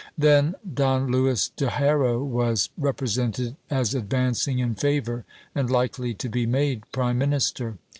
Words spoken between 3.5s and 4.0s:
as